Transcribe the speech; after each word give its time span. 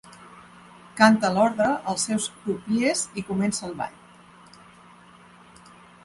Canta 0.99 1.29
l'ordre 1.33 1.67
als 1.91 2.05
seus 2.09 2.25
crupiers 2.37 3.03
i 3.23 3.25
comença 3.27 3.67
el 3.67 3.75
ball. 3.81 3.99